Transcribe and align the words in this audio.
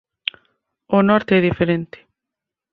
O 0.97 0.99
norte 1.09 1.31
é 1.39 1.45
diferente 1.49 1.97